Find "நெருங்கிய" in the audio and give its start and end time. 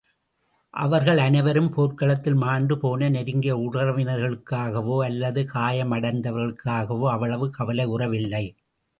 3.09-3.55